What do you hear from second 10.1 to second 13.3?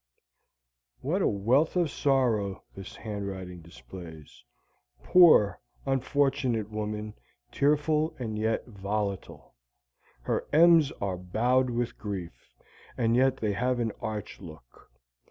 Her M's are bowed with grief, and